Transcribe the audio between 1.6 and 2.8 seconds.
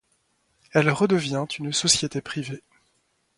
société privée.